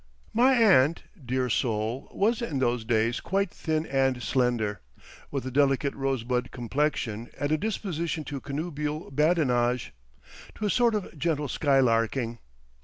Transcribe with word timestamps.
My 0.33 0.53
aunt, 0.55 1.03
dear 1.23 1.47
soul, 1.47 2.09
was 2.11 2.41
in 2.41 2.57
those 2.57 2.83
days 2.83 3.19
quite 3.19 3.51
thin 3.51 3.85
and 3.85 4.23
slender, 4.23 4.81
with 5.29 5.45
a 5.45 5.51
delicate 5.51 5.93
rosebud 5.93 6.49
completion 6.49 7.29
and 7.39 7.51
a 7.51 7.55
disposition 7.59 8.23
to 8.23 8.41
connubial 8.41 9.11
badinage, 9.11 9.93
to 10.55 10.65
a 10.65 10.71
sort 10.71 10.95
of 10.95 11.15
gentle 11.19 11.47
skylarking. 11.47 12.39